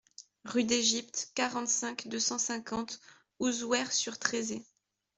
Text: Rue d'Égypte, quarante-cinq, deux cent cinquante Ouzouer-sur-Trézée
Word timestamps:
Rue 0.45 0.63
d'Égypte, 0.63 1.29
quarante-cinq, 1.35 2.07
deux 2.07 2.19
cent 2.19 2.39
cinquante 2.39 2.99
Ouzouer-sur-Trézée 3.37 4.65